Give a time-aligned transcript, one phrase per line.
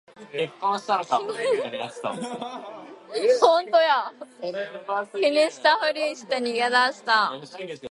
[0.31, 0.49] 気にし
[5.61, 7.33] たふりして逃げ出した